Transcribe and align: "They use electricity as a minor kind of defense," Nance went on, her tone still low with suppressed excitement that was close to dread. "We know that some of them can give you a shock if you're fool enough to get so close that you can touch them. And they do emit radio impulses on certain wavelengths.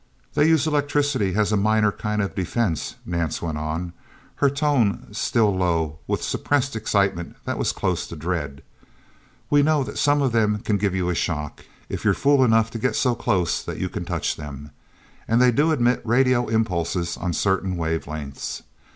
"They 0.33 0.47
use 0.47 0.65
electricity 0.65 1.35
as 1.35 1.51
a 1.51 1.55
minor 1.55 1.91
kind 1.91 2.23
of 2.23 2.33
defense," 2.33 2.95
Nance 3.05 3.39
went 3.39 3.59
on, 3.59 3.93
her 4.37 4.49
tone 4.49 5.05
still 5.11 5.55
low 5.55 5.99
with 6.07 6.23
suppressed 6.23 6.75
excitement 6.75 7.35
that 7.45 7.59
was 7.59 7.71
close 7.71 8.07
to 8.07 8.15
dread. 8.15 8.63
"We 9.51 9.61
know 9.61 9.83
that 9.83 9.99
some 9.99 10.23
of 10.23 10.31
them 10.31 10.57
can 10.61 10.77
give 10.77 10.95
you 10.95 11.09
a 11.11 11.13
shock 11.13 11.65
if 11.87 12.03
you're 12.03 12.15
fool 12.15 12.43
enough 12.43 12.71
to 12.71 12.79
get 12.79 12.95
so 12.95 13.13
close 13.13 13.61
that 13.61 13.77
you 13.77 13.89
can 13.89 14.03
touch 14.03 14.37
them. 14.37 14.71
And 15.27 15.39
they 15.39 15.51
do 15.51 15.71
emit 15.71 16.01
radio 16.03 16.47
impulses 16.47 17.15
on 17.15 17.31
certain 17.31 17.77
wavelengths. 17.77 18.63